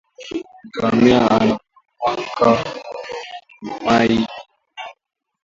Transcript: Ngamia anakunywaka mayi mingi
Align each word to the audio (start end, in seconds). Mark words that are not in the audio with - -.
Ngamia 0.67 1.19
anakunywaka 1.39 2.49
mayi 3.85 4.15
mingi 4.19 4.35